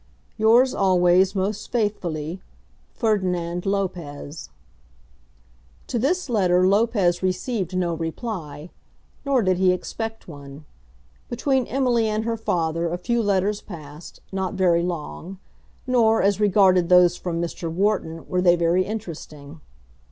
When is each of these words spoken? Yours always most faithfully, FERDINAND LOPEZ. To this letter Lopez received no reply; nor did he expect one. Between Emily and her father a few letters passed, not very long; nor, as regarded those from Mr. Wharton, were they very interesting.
Yours 0.35 0.73
always 0.73 1.35
most 1.35 1.71
faithfully, 1.71 2.41
FERDINAND 2.95 3.67
LOPEZ. 3.67 4.49
To 5.85 5.99
this 5.99 6.27
letter 6.27 6.67
Lopez 6.67 7.21
received 7.21 7.77
no 7.77 7.93
reply; 7.93 8.71
nor 9.25 9.43
did 9.43 9.57
he 9.59 9.71
expect 9.71 10.27
one. 10.27 10.65
Between 11.29 11.67
Emily 11.67 12.07
and 12.07 12.23
her 12.25 12.35
father 12.35 12.89
a 12.89 12.97
few 12.97 13.21
letters 13.21 13.61
passed, 13.61 14.21
not 14.31 14.55
very 14.55 14.81
long; 14.81 15.37
nor, 15.85 16.23
as 16.23 16.39
regarded 16.39 16.89
those 16.89 17.15
from 17.15 17.39
Mr. 17.39 17.71
Wharton, 17.71 18.27
were 18.27 18.41
they 18.41 18.55
very 18.55 18.83
interesting. 18.83 19.61